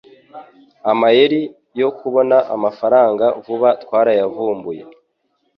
[0.91, 1.41] Amayeri
[1.81, 4.83] yo kubona amafaranga vuba twarayavumbuye